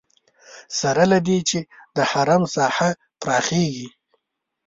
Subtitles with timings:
[0.79, 1.59] سره له دې چې
[1.95, 2.89] د حرم ساحه
[3.21, 3.87] پراخېږي.